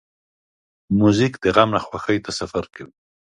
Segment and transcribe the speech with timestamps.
[0.99, 2.93] موزیک د غم نه خوښۍ ته سفر کوي.